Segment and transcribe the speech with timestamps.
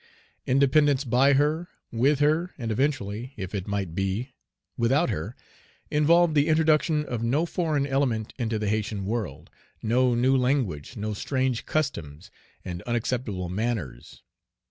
[0.47, 4.31] Independence by her, with her, and eventually if it might be
[4.75, 5.35] without her,
[5.91, 9.51] involved the introduction of no foreign element into the Haytian world,
[9.83, 12.31] no new language, no strange customs,
[12.65, 14.23] and unacceptable manners.